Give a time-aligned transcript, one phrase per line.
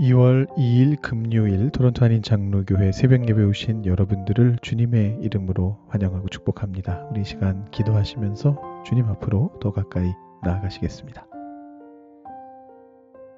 [0.00, 7.06] 2월 2일 금요일 토론토 한인 장로교회 새벽 예배 오신 여러분들을 주님의 이름으로 환영하고 축복합니다.
[7.10, 10.10] 우리 이 시간 기도하시면서 주님 앞으로 더 가까이
[10.42, 11.26] 나아가시겠습니다.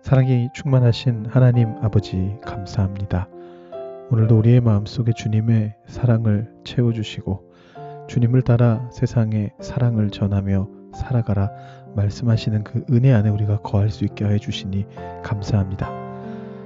[0.03, 3.29] 사랑이 충만하신 하나님 아버지 감사합니다.
[4.13, 7.43] 오늘도 우리의 마음속에 주님의 사랑을 채워주시고
[8.07, 11.51] 주님을 따라 세상에 사랑을 전하며 살아가라
[11.97, 14.87] 말씀하시는 그 은혜 안에 우리가 거할 수 있게 해 주시니
[15.25, 16.02] 감사합니다.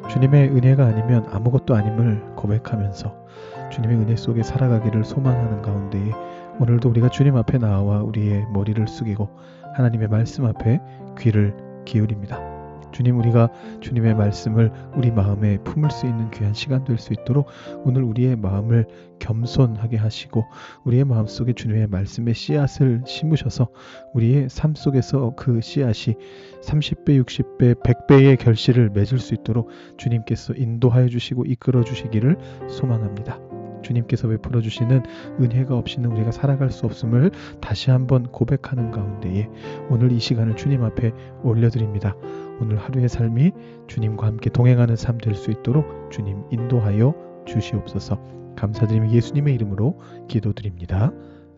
[0.08, 3.26] 주님의 은혜가 아니면 아무것도 아님을 고백하면서
[3.70, 6.12] 주님의 은혜 속에 살아가기를 소망하는 가운데에
[6.58, 9.28] 오늘도 우리가 주님 앞에 나와 우리의 머리를 숙이고
[9.74, 10.80] 하나님의 말씀 앞에
[11.18, 12.55] 귀를 기울입니다.
[12.92, 13.50] 주님 우리가
[13.80, 17.46] 주님의 말씀을 우리 마음에 품을 수 있는 귀한 시간 될 수 있도록
[17.84, 18.86] 오늘 우리의 마음을
[19.18, 20.44] 겸손하게 하시고
[20.84, 23.68] 우리의 마음 속에 주님의 말씀의 씨앗을 심으셔서
[24.14, 26.16] 우리의 삶 속에서 그 씨앗이
[26.62, 32.36] 30배, 60배, 100배의 결실을 맺을 수 있도록 주님께서 인도하여 주시고 이끌어 주시기를
[32.68, 33.38] 소망합니다.
[33.82, 35.02] 주님께서 베풀어 주시는
[35.40, 39.48] 은혜가 없이는 우리가 살아갈 수 없음을 다시 한번 고백하는 가운데에
[39.90, 41.12] 오늘 이 시간을 주님 앞에
[41.44, 42.16] 올려드립니다.
[42.60, 43.52] 오늘 하루의 삶이
[43.88, 47.14] 주님과 함께 동행하는 삶 될 수 있도록 주님 인도하여
[47.46, 48.18] 주시옵소서.
[48.56, 51.12] 감사드리며 예수님의 이름으로 기도드립니다.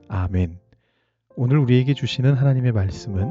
[0.09, 0.59] 아멘.
[1.37, 3.31] 오늘 우리에게 주시는 하나님의 말씀은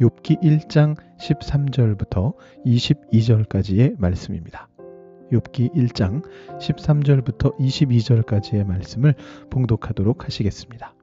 [0.00, 4.68] 욥기 1장 13절부터 22절까지의 말씀입니다.
[5.32, 6.22] 욥기 1장
[6.60, 9.14] 13절부터 22절까지의 말씀을
[9.50, 10.94] 봉독하도록 하시겠습니다.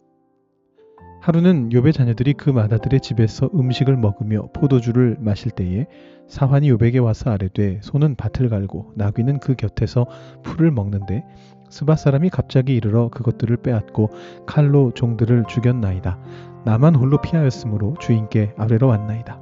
[1.25, 5.87] 하루는 욥의 자녀들이 그 마다들의 집에서 음식을 먹으며 포도주를 마실 때에
[6.27, 10.05] 사환이 욥에게 와서 아뢰되 소는 밭을 갈고 나귀는 그 곁에서
[10.43, 11.23] 풀을 먹는데
[11.71, 14.11] 스바 사람이 갑자기 이르러 그것들을 빼앗고
[14.45, 16.19] 칼로 종들을 죽였나이다.
[16.63, 19.41] 나만 홀로 피하였으므로 주인께 아뢰러 왔나이다.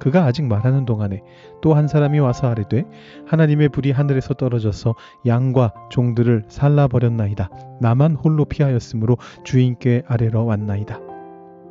[0.00, 1.20] 그가 아직 말하는 동안에
[1.60, 2.82] 또 한 사람이 와서 아뢰되
[3.28, 7.48] 하나님의 불이 하늘에서 떨어져서 양과 종들을 살라 버렸나이다.
[7.80, 11.11] 나만 홀로 피하였으므로 주인께 아뢰러 왔나이다.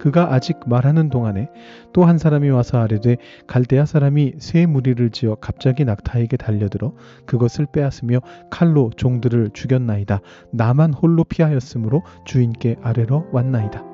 [0.01, 1.47] 그가 아직 말하는 동안에
[1.93, 6.93] 또 한 사람이 와서 아뢰되 갈대아 사람이 새 무리를 지어 갑자기 낙타에게 달려들어
[7.27, 8.19] 그것을 빼앗으며
[8.49, 10.21] 칼로 종들을 죽였나이다.
[10.51, 13.90] 나만 홀로 피하였으므로 주인께 아뢰러 왔나이다.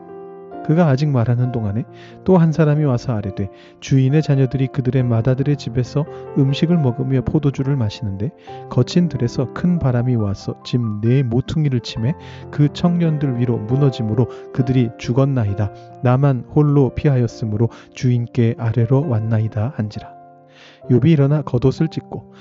[0.67, 1.85] 그가 아직 말하는 동안에
[2.23, 6.05] 또 한 사람이 와서 아뢰되 주인의 자녀들이 그들의 마다들의 집에서
[6.37, 8.31] 음식을 먹으며 포도주를 마시는데
[8.69, 12.13] 거친 들에서 큰 바람이 와서 집 네 모퉁이를 치매
[12.51, 15.71] 그 청년들 위로 무너짐으로 그들이 죽었나이다.
[16.03, 20.11] 나만 홀로 피하였으므로 주인께 아래로 왔나이다 한지라.
[20.89, 22.33] 욥이 일어나 겉옷을 찢고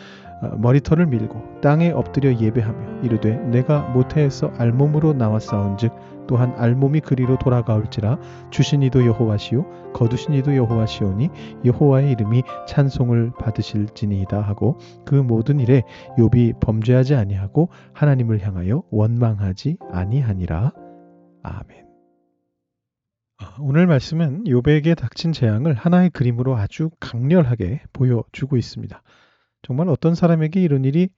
[0.42, 8.18] 어, 머리털을 밀고 땅에 엎드려 예배하며 이르되 내가 모태에서 알몸으로 싸운즉 또한 알몸이 그리로 돌아가올지라
[8.50, 11.28] 주신 이도 여호와시요 거두신 이도 여호와시오니
[11.64, 15.82] 여호와의 이름이 찬송을 받으실지니이다 하고 그 모든 일에
[16.18, 20.72] 욥이 범죄하지 아니하고 하나님을 향하여 원망하지 아니하니라
[21.42, 21.86] 아멘.
[23.38, 29.02] 아, 오늘 말씀은 욥에게 닥친 재앙을 하나의 그림으로 아주 강렬하게 보여주고 있습니다.
[29.62, 31.08] 정말 어떤 사람에게 이런 일이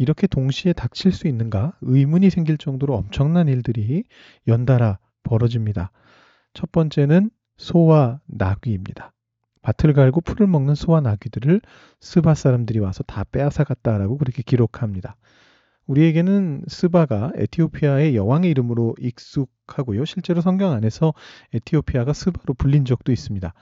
[0.00, 4.04] 이렇게 동시에 닥칠 수 있는가 의문이 생길 정도로 엄청난 일들이
[4.48, 5.90] 연달아 벌어집니다.
[6.54, 7.28] 첫 번째는
[7.58, 9.12] 소와 나귀입니다.
[9.60, 11.60] 밭을 갈고 풀을 먹는 소와 나귀들을
[12.00, 15.16] 스바 사람들이 와서 다 빼앗아 갔다라고 그렇게 기록합니다.
[15.86, 20.06] 우리에게는 스바가 에티오피아의 여왕의 이름으로 익숙하고요.
[20.06, 21.12] 실제로 성경 안에서
[21.52, 23.52] 에티오피아가 스바로 불린 적도 있습니다.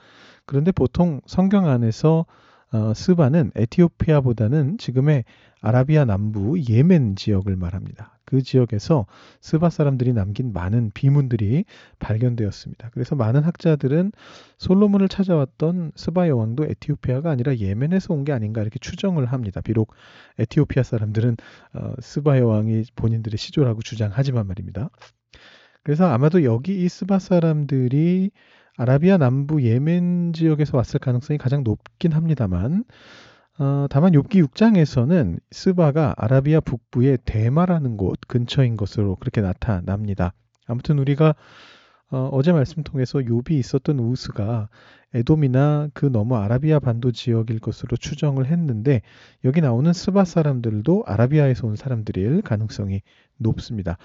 [0.45, 2.25] 그런데 보통 성경 안에서
[2.71, 5.23] 어, 스바는 에티오피아보다는 지금의
[5.61, 8.17] 아라비아 남부 예멘 지역을 말합니다.
[8.25, 9.07] 그 지역에서
[9.41, 11.65] 스바 사람들이 남긴 많은 비문들이
[11.97, 12.91] 발견되었습니다.
[12.93, 14.11] 그래서 많은 학자들은
[14.59, 19.61] 솔로몬을 찾아왔던 스바 여왕도 에티오피아가 아니라 예멘에서 온 게 아닌가 이렇게 추정을 합니다.
[19.61, 19.93] 비록
[20.37, 21.37] 에티오피아 사람들은
[21.73, 24.89] 어, 스바 여왕이 본인들의 시조라고 주장하지만 말입니다.
[25.83, 28.29] 그래서 아마도 여기 이 스바 사람들이
[28.79, 32.85] 아라비아 남부 예멘 지역에서 왔을 가능성이 가장 높긴 합니다만
[33.57, 40.31] 어, 다만 욥기 6장에서는 스바가 아라비아 북부의 대마라는 곳 근처인 것으로 그렇게 나타납니다.
[40.65, 41.35] 아무튼 우리가
[42.09, 44.69] 어, 제 말씀 통해서 욥이 있었던 우스가
[45.13, 49.01] 에돔이나 그 너머 아라비아 반도 지역일 것으로 추정을 했는데
[49.43, 53.01] 여기 나오는 스바 사람들도 아라비아에서 온 사람들일 가능성이
[53.37, 53.97] 높습니다.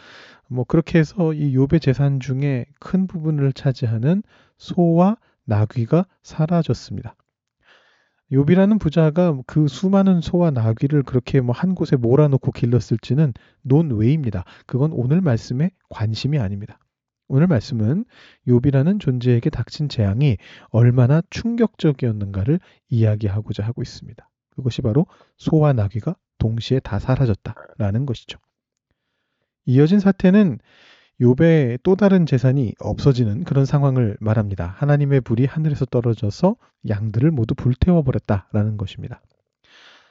[0.49, 4.23] 뭐 그렇게 해서 이 욥의 재산 중에 큰 부분을 차지하는
[4.57, 7.17] 소와 나귀가 사라졌습니다.
[8.33, 14.45] 욥이라는 부자가 그 수많은 소와 나귀를 그렇게 뭐 한 곳에 몰아놓고 길렀을지는 논외입니다.
[14.67, 16.79] 그건 오늘 말씀의 관심이 아닙니다.
[17.29, 18.05] 오늘 말씀은
[18.47, 20.37] 욥이라는 존재에게 닥친 재앙이
[20.69, 24.29] 얼마나 충격적이었는가를 이야기하고자 하고 있습니다.
[24.51, 25.07] 그것이 바로
[25.37, 28.39] 소와 나귀가 동시에 다 사라졌다라는 것이죠.
[29.67, 30.59] 이어진 사태는
[31.21, 34.75] 욥의 또 다른 재산이 없어지는 그런 상황을 말합니다.
[34.79, 36.57] 하나님의 불이 하늘에서 떨어져서
[36.89, 39.23] 양들을 모두 불태워 버렸다라는 것입니다.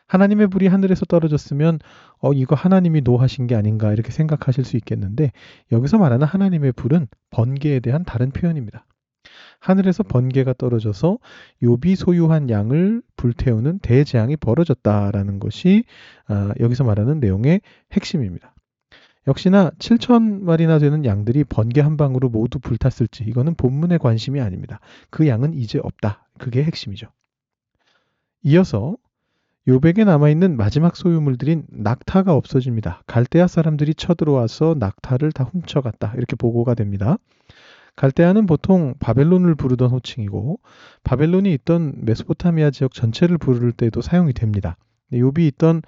[0.07, 1.79] 하나님의 불이 하늘에서 떨어졌으면
[2.19, 5.31] 어 이거 하나님이 노하신 게 아닌가 이렇게 생각하실 수 있겠는데
[5.71, 8.85] 여기서 말하는 하나님의 불은 번개에 대한 다른 표현입니다.
[9.59, 11.19] 하늘에서 번개가 떨어져서
[11.61, 15.85] 욥이 소유한 양을 불태우는 대재앙이 벌어졌다라는 것이
[16.27, 17.61] 아, 여기서 말하는 내용의
[17.94, 18.53] 핵심입니다.
[19.25, 24.81] 역시나 7천 마리나 되는 양들이 번개 한 방으로 모두 불탔을지 이거는 본문의 관심이 아닙니다.
[25.09, 26.27] 그 양은 이제 없다.
[26.38, 27.07] 그게 핵심이죠.
[28.44, 28.97] 이어서
[29.68, 33.04] 요백에 남아있는 마지막 소유물들인 낙타가 없어집니다.
[33.07, 36.13] 갈대아 사람들이 쳐들어와서 낙타를 다 훔쳐갔다.
[36.18, 37.18] 이렇게 보고가 됩니다.
[37.95, 40.60] 갈대아는 보통 바벨론을 부르던 호칭이고
[41.04, 44.75] 바벨론이 있던 메소포타미아 지역 전체를 부를 때도 사용이 됩니다.
[45.13, 45.81] 요비 있던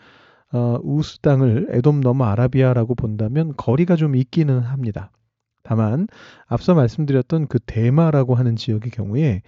[0.54, 5.12] 어, 우스 땅을 에돔 넘어 아라비아라고 본다면 거리가 좀 있기는 합니다.
[5.63, 6.07] 다만
[6.45, 9.42] 앞서 말씀드렸던 그 데마라고 하는 지역의 경우에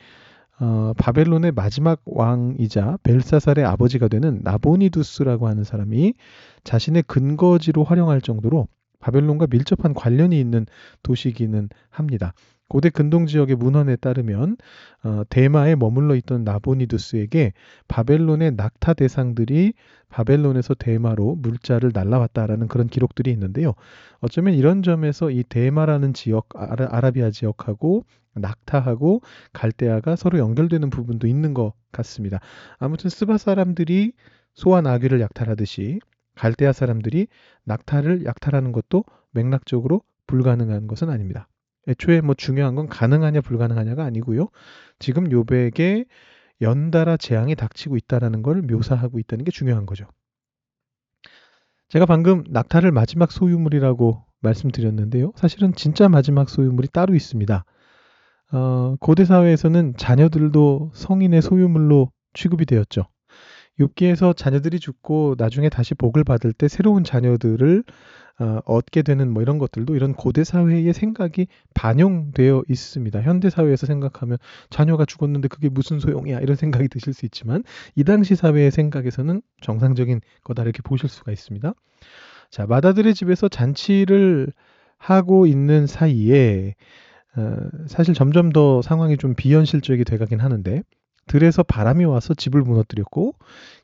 [0.60, 6.14] 어, 바벨론의 마지막 왕이자 벨사살의 아버지가 되는 나보니두스라고 하는 사람이
[6.64, 8.68] 자신의 근거지로 활용할 정도로
[9.00, 10.66] 바벨론과 밀접한 관련이 있는
[11.04, 12.34] 도시기는 합니다.
[12.68, 14.58] 고대 근동 지역의 문헌에 따르면
[15.04, 17.54] 어, 대마에 머물러 있던 나보니두스에게
[17.88, 19.74] 바벨론의 낙타 대상들이
[20.10, 23.74] 바벨론에서 대마로 물자를 날라왔다라는 그런 기록들이 있는데요.
[24.20, 28.06] 어쩌면 이런 점에서 이 대마라는 지역 아라, 아라비아 지역하고
[28.36, 29.22] 낙타하고
[29.54, 32.40] 갈대아가 서로 연결되는 부분도 있는 것 같습니다.
[32.78, 34.14] 아무튼 스바 사람들이
[34.54, 36.00] 소와 나귀를 약탈하듯이
[36.36, 37.28] 갈대아 사람들이
[37.64, 41.48] 낙타를 약탈하는 것도 맥락적으로 불가능한 것은 아닙니다.
[41.88, 44.50] 애초에 뭐 중요한 건 가능하냐 불가능하냐가 아니고요.
[45.00, 46.06] 지금 요백에
[46.62, 50.06] 연달아 재앙이 닥치고 있다라는 걸 묘사하고 있다는 게 중요한 거죠.
[51.90, 55.32] 제가 방금 낙타를 마지막 소유물이라고 말씀드렸는데요.
[55.36, 57.64] 사실은 진짜 마지막 소유물이 따로 있습니다.
[58.54, 63.08] 어, 고대 사회에서는 자녀들도 성인의 소유물로 취급이 되었죠.
[63.80, 67.84] 욥기에서 자녀들이 죽고 나중에 다시 복을 받을 때 새로운 자녀들을
[68.40, 73.22] 어, 얻게 되는 뭐 이런 것들도 이런 고대 사회의 생각이 반영되어 있습니다.
[73.24, 74.38] 현대 사회에서 생각하면
[74.70, 77.64] 자녀가 죽었는데 그게 무슨 소용이야 이런 생각이 드실 수 있지만
[77.96, 81.74] 이 당시 사회의 생각에서는 정상적인 거다 이렇게 보실 수가 있습니다.
[82.52, 84.54] 자, 마다들의 집에서 잔치를
[85.00, 86.76] 하고 있는 사이에
[87.36, 87.56] 어,
[87.88, 90.84] 사실 점점 더 상황이 좀 비현실적이 돼가긴 하는데
[91.28, 93.36] 들에서 바람이 와서 집을 무너뜨렸고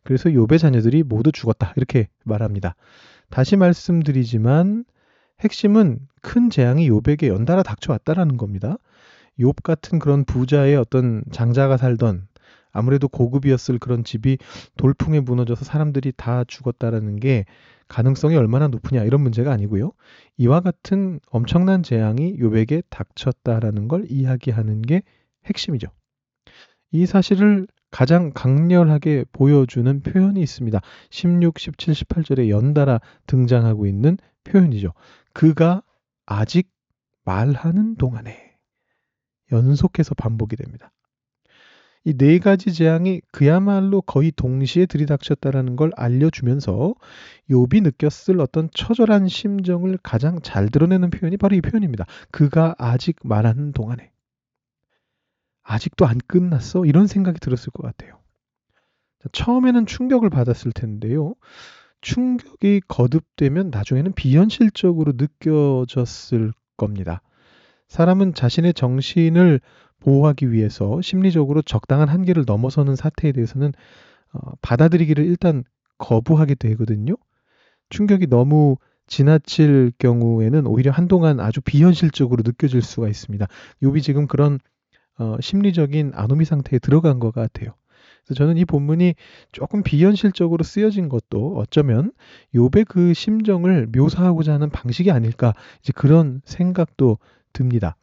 [0.04, 2.76] 그래서 욥의 자녀들이 모두 죽었다 이렇게 말합니다.
[3.30, 4.86] 다시 말씀드리지만
[5.42, 8.78] 핵심은 큰 재앙이 욥에게 연달아 닥쳐왔다라는 겁니다.
[9.40, 12.28] 욥 같은 그런 부자의 어떤 장자가 살던
[12.72, 14.38] 아무래도 고급이었을 그런 집이
[14.78, 17.46] 돌풍에 무너져서 사람들이 다 죽었다라는 게
[17.88, 19.92] 가능성이 얼마나 높으냐 이런 문제가 아니고요.
[20.38, 25.04] 이와 같은 엄청난 재앙이 요백에 닥쳤다라는 걸 이야기하는 게
[25.46, 25.88] 핵심이죠.
[26.94, 30.80] 이 사실을 가장 강렬하게 보여주는 표현이 있습니다.
[31.10, 34.94] 16, 17, 18절에 연달아 등장하고 있는 표현이죠.
[35.34, 35.84] 그가
[36.26, 36.70] 아직
[37.26, 38.58] 말하는 동안에
[39.52, 40.92] 연속해서 반복이 됩니다.
[42.06, 46.94] 이 네 가지 재앙이 그야말로 거의 동시에 들이닥쳤다라는 걸 알려주면서
[47.50, 52.06] 욥이 느꼈을 어떤 처절한 심정을 가장 잘 드러내는 표현이 바로 이 표현입니다.
[52.30, 54.13] 그가 아직 말하는 동안에
[55.64, 58.20] 아직도 안 끝났어 이런 생각이 들었을 것 같아요.
[59.32, 61.36] 처음에는 충격을 받았을 텐데요.
[62.02, 67.22] 충격이 거듭되면 나중에는 비현실적으로 느껴졌을 겁니다.
[67.88, 69.62] 사람은 자신의 정신을
[70.00, 73.72] 보호하기 위해서 심리적으로 적당한 한계를 넘어서는 사태에 대해서는
[74.34, 75.64] 어, 받아들이기를 일단
[75.98, 77.16] 거부하게 되거든요.
[77.90, 78.76] 충격이 너무
[79.08, 83.48] 지나칠 경우에는 오히려 한동안 아주 비현실적으로 느껴질 수가 있습니다.
[83.84, 84.60] 요비 지금 그런
[85.20, 87.74] 어, 심리적인 아노미 상태에 들어간 것 같아요.
[88.26, 89.16] 그래서 저는 이 본문이
[89.52, 92.12] 조금 비현실적으로 쓰여진 것도 어쩌면
[92.56, 97.18] 요배 그 심정을 묘사하고자 하는 방식이 아닐까 이제 그런 생각도
[97.52, 97.96] 듭니다.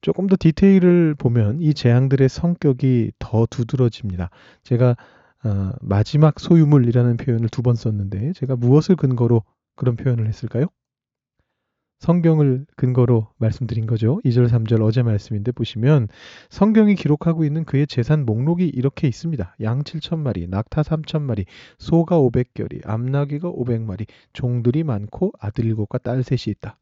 [0.00, 4.30] 조금 더 디테일을 보면 이 재앙들의 성격이 더 두드러집니다.
[4.62, 4.96] 제가
[5.44, 9.42] 어, 마지막 소유물이라는 표현을 두 번 썼는데 제가 무엇을 근거로
[9.76, 10.66] 그런 표현을 했을까요?
[11.98, 14.20] 성경을 근거로 말씀드린 거죠.
[14.24, 16.08] 2절, 3절 어제 말씀인데 보시면
[16.48, 19.56] 성경이 기록하고 있는 그의 재산 목록이 이렇게 있습니다.
[19.62, 21.44] 양 7천 마리, 낙타 3천 마리,
[21.78, 26.78] 소가 500결이, 암나귀가 500마리, 종들이 많고 아들 일곱과 딸 셋이 있다.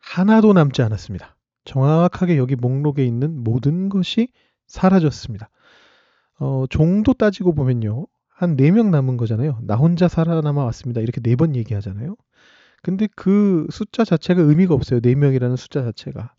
[0.00, 1.36] 하나도 남지 않았습니다.
[1.64, 4.28] 정확하게 여기 목록에 있는 모든 것이
[4.66, 5.48] 사라졌습니다.
[6.38, 8.06] 어, 종도 따지고 보면요.
[8.28, 9.58] 한 4명 남은 거잖아요.
[9.62, 11.00] 나 혼자 살아남아 왔습니다.
[11.00, 12.16] 이렇게 네 번 얘기하잖아요.
[12.84, 15.00] 근데 그 숫자 자체가 의미가 없어요.
[15.00, 16.34] 4명이라는 숫자 자체가.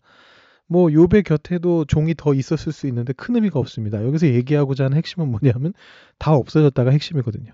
[0.68, 4.04] 뭐 요배 곁에도 종이 더 있었을 수 있는데 큰 의미가 없습니다.
[4.04, 5.74] 여기서 얘기하고자 하는 핵심은 뭐냐면
[6.18, 7.52] 다 없어졌다가 핵심이거든요.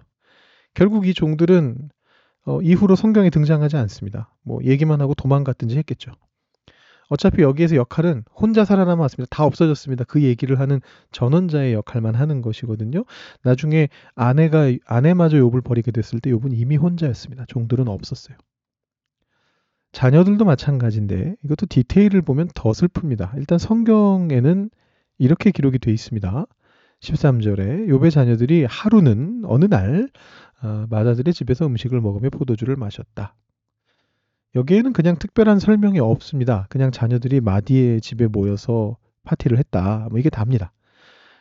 [0.74, 1.88] 결국 이 종들은
[2.44, 4.34] 어, 이후로 성경에 등장하지 않습니다.
[4.42, 6.12] 뭐 얘기만 하고 도망갔든지 했겠죠.
[7.08, 9.34] 어차피 여기에서 역할은 혼자 살아남았습니다.
[9.34, 10.04] 다 없어졌습니다.
[10.04, 10.82] 그 얘기를 하는
[11.12, 13.04] 전원자의 역할만 하는 것이거든요.
[13.42, 17.46] 나중에 아내가 아내마저 욥을 버리게 됐을 때 욥은 이미 혼자였습니다.
[17.48, 18.36] 종들은 없었어요.
[19.92, 23.36] 자녀들도 마찬가지인데 이것도 디테일을 보면 더 슬픕니다.
[23.36, 24.70] 일단 성경에는
[25.18, 26.46] 이렇게 기록이 되어 있습니다.
[27.00, 30.08] 13절에 욥의 자녀들이 하루는 어느 날
[30.62, 33.34] 어, 마다들의 집에서 음식을 먹으며 포도주를 마셨다.
[34.54, 36.66] 여기에는 그냥 특별한 설명이 없습니다.
[36.68, 40.08] 그냥 자녀들이 마디의 집에 모여서 파티를 했다.
[40.10, 40.72] 뭐 이게 답니다.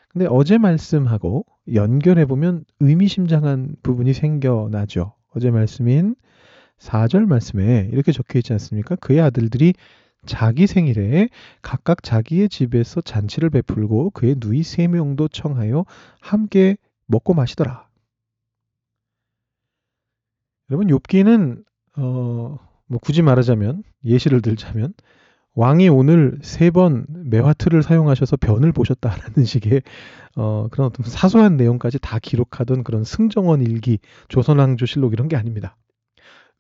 [0.09, 5.13] 근데 어제 말씀하고 연결해 보면 의미심장한 부분이 생겨나죠.
[5.33, 6.15] 어제 말씀인
[6.81, 8.95] 4절 말씀에 이렇게 적혀 있지 않습니까?
[8.95, 9.73] 그의 아들들이
[10.25, 11.29] 자기 생일에
[11.61, 15.85] 각각 자기의 집에서 잔치를 베풀고 그의 누이 세 명도 청하여
[16.19, 17.87] 함께 먹고 마시더라.
[20.69, 21.63] 여러분 욥기는
[21.97, 22.57] 어,
[22.87, 24.93] 뭐 굳이 말하자면 예시를 들자면
[25.53, 29.81] 왕이 오늘 세번 매화틀을 사용하셔서 변을 보셨다라는 식의
[30.37, 35.75] 어, 그런 어떤 사소한 내용까지 다 기록하던 그런 승정원 일기, 조선왕조실록 이런 게 아닙니다.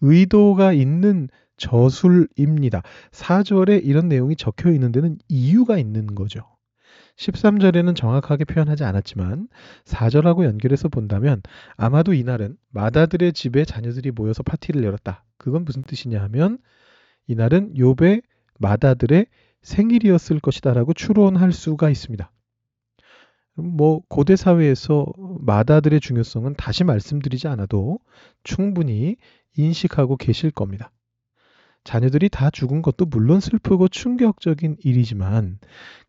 [0.01, 2.81] 의도가 있는 저술입니다.
[3.11, 6.41] 4절에 이런 내용이 적혀 있는 데는 이유가 있는 거죠.
[7.17, 9.47] 13절에는 정확하게 표현하지 않았지만
[9.85, 11.41] 4절하고 연결해서 본다면
[11.77, 15.23] 아마도 이날은 마다들의 집에 자녀들이 모여서 파티를 열었다.
[15.37, 16.57] 그건 무슨 뜻이냐 하면
[17.27, 18.23] 이날은 욥의
[18.59, 19.27] 마다들의
[19.61, 22.31] 생일이었을 것이다라고 추론할 수가 있습니다.
[23.55, 25.07] 뭐 고대 사회에서
[25.41, 27.99] 마다들의 중요성은 다시 말씀드리지 않아도
[28.43, 29.17] 충분히
[29.57, 30.91] 인식하고 계실 겁니다.
[31.83, 35.57] 자녀들이 다 죽은 것도 물론 슬프고 충격적인 일이지만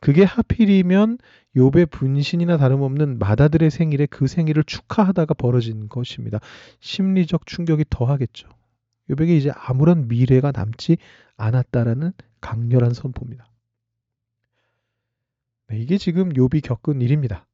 [0.00, 1.18] 그게 하필이면
[1.56, 6.40] 욥의 분신이나 다름없는 마다들의 생일에 그 생일을 축하하다가 벌어진 것입니다.
[6.80, 8.48] 심리적 충격이 더하겠죠.
[9.10, 10.98] 욥에게 이제 아무런 미래가 남지
[11.36, 13.51] 않았다라는 강렬한 선포입니다.
[15.72, 17.46] 네, 이게 지금 욥이 겪은 일입니다.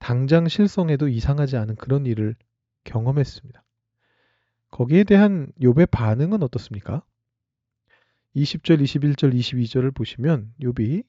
[0.00, 2.34] 당장 실성에도 이상하지 않은 그런 일을
[2.82, 3.62] 경험했습니다.
[4.72, 7.04] 거기에 대한 욥의 반응은 어떻습니까?
[8.34, 11.04] 20절, 21절, 22절을 보시면 욥이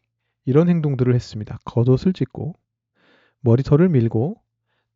[0.45, 1.57] 이런 행동들을 했습니다.
[1.65, 2.53] 겉옷을 찢고
[3.39, 4.39] 머리털을 밀고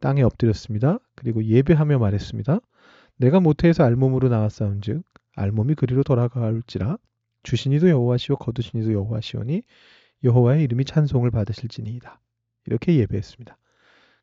[0.01, 0.99] 땅에 엎드렸습니다.
[1.15, 2.59] 그리고 예배하며 말했습니다.
[3.17, 5.03] 내가 모태에서 알몸으로 나왔사온즉
[5.35, 6.99] 알몸이 그리로 돌아갈지라
[7.41, 9.63] 주신이도 여호와시오 거두신이도 여호와시오니
[10.25, 12.19] 여호와의 이름이 찬송을 받으실지니이다.
[12.65, 13.57] 이렇게 예배했습니다.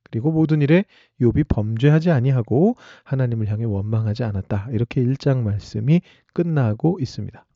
[0.05, 0.85] 그리고 모든 일에
[1.21, 4.69] 욥이 범죄하지 아니하고 하나님을 향해 원망하지 않았다.
[4.73, 6.03] 이렇게 1장 말씀이
[6.35, 7.47] 끝나고 있습니다.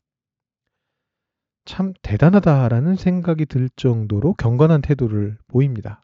[1.65, 6.01] 참 대단하다라는 생각이 들 정도로 경건한 태도를 보입니다.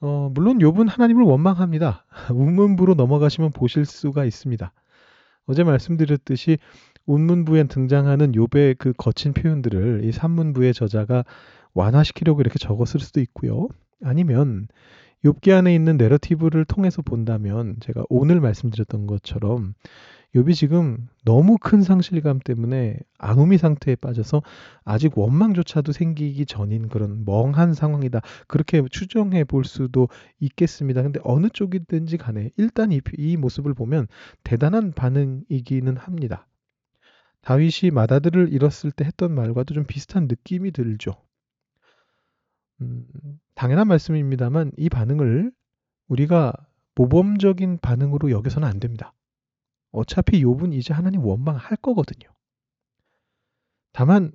[0.00, 2.06] 어, 물론 욥은 하나님을 원망합니다.
[2.32, 4.72] 운문부로 넘어가시면 보실 수가 있습니다.
[5.46, 6.58] 어제 말씀드렸듯이
[7.06, 11.24] 운문부에 등장하는 욥의 그 거친 표현들을 이 산문부의 저자가
[11.74, 13.68] 완화시키려고 이렇게 적었을 수도 있고요.
[14.02, 14.68] 아니면
[15.24, 19.74] 욥기 안에 있는 내러티브를 통해서 본다면 제가 오늘 말씀드렸던 것처럼
[20.34, 24.42] 욥이 지금 너무 큰 상실감 때문에 앙음이 상태에 빠져서
[24.84, 28.20] 아직 원망조차도 생기기 전인 그런 멍한 상황이다.
[28.46, 30.08] 그렇게 추정해 볼 수도
[30.40, 31.02] 있겠습니다.
[31.02, 34.08] 근데 어느 쪽이든지 간에 일단 이, 이 모습을 보면
[34.44, 36.46] 대단한 반응이기는 합니다.
[37.46, 41.12] 다윗이 마다들을 잃었을 때 했던 말과도 좀 비슷한 느낌이 들죠.
[42.80, 43.06] 음,
[43.54, 45.52] 당연한 말씀입니다만 이 반응을
[46.08, 46.52] 우리가
[46.96, 49.14] 모범적인 반응으로 여겨서는 안 됩니다.
[49.92, 52.28] 어차피 욥은 이제 하나님 원망할 거거든요.
[53.92, 54.32] 다만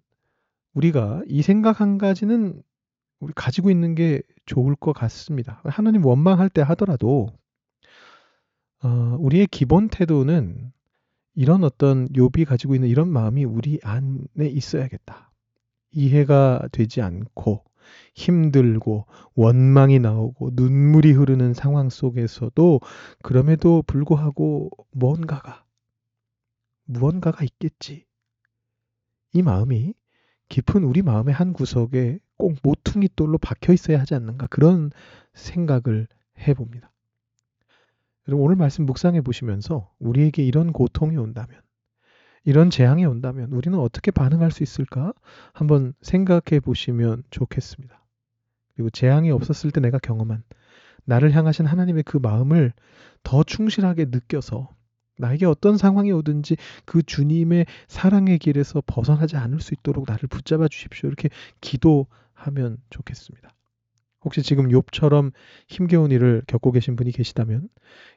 [0.74, 2.64] 우리가 이 생각 한 가지는
[3.20, 5.62] 우리 가지고 있는 게 좋을 것 같습니다.
[5.66, 7.28] 하나님 원망할 때 하더라도
[8.82, 10.72] 어, 우리의 기본 태도는
[11.34, 15.32] 이런 어떤 욥이 가지고 있는 이런 마음이 우리 안에 있어야겠다.
[15.92, 17.64] 이해가 되지 않고
[18.14, 22.80] 힘들고 원망이 나오고 눈물이 흐르는 상황 속에서도
[23.22, 25.66] 그럼에도 불구하고 뭔가가
[26.86, 28.06] 무언가가 있겠지.
[29.34, 29.94] 이 마음이
[30.50, 34.92] 깊은 우리 마음의 한 구석에 꼭 모퉁이 돌로 박혀 있어야 하지 않는가 그런
[35.34, 36.08] 생각을
[36.40, 36.92] 해봅니다.
[38.28, 41.60] 여러분 오늘 말씀 묵상해 보시면서 우리에게 이런 고통이 온다면
[42.44, 45.14] 이런 재앙이 온다면 우리는 어떻게 반응할 수 있을까?
[45.54, 48.02] 한번 생각해 보시면 좋겠습니다.
[48.76, 50.44] 그리고 재앙이 없었을 때 내가 경험한
[51.06, 52.74] 나를 향하신 하나님의 그 마음을
[53.24, 54.70] 더 충실하게 느껴서
[55.18, 61.08] 나에게 어떤 상황이 오든지 그 주님의 사랑의 길에서 벗어나지 않을 수 있도록 나를 붙잡아 주십시오.
[61.08, 63.54] 이렇게 기도하면 좋겠습니다.
[64.24, 65.32] 혹시 지금 욥처럼
[65.68, 67.70] 힘겨운 일을 겪고 계신 분이 계시다면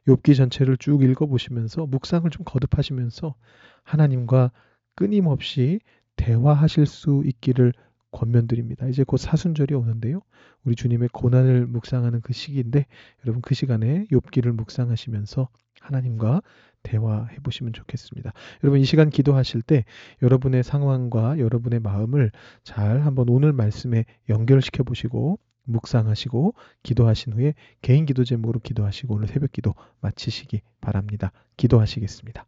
[0.07, 3.35] 욥기 전체를 쭉 읽어 보시면서 묵상을 좀 거듭하시면서
[3.83, 4.53] 하나님과
[4.95, 5.81] 끊임없이
[6.17, 7.73] 대화하실 수 있기를
[8.13, 8.87] 권면드립니다.
[8.87, 10.21] 이제 곧 사순절이 오는데요.
[10.65, 12.87] 우리 주님의 고난을 묵상하는 그 시기인데
[13.25, 15.49] 여러분 그 시간에 욥기를 묵상하시면서
[15.81, 16.43] 하나님과
[16.83, 18.33] 대화해 보시면 좋겠습니다.
[18.63, 19.85] 여러분 이 시간 기도하실 때
[20.23, 22.31] 여러분의 상황과 여러분의 마음을
[22.63, 29.53] 잘 한번 오늘 말씀에 연결시켜 보시고 묵상하시고 기도하신 후에 개인 기도 제목으로 기도하시고 오늘 새벽
[29.53, 31.33] 기도 마치시기 바랍니다.
[31.57, 32.47] 기도하시겠습니다.